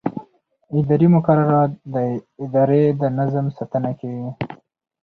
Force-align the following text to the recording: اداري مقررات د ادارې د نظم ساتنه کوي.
اداري 0.77 1.07
مقررات 1.15 1.71
د 1.93 1.95
ادارې 2.43 2.83
د 3.01 3.03
نظم 3.17 3.45
ساتنه 3.57 3.91
کوي. 3.99 4.29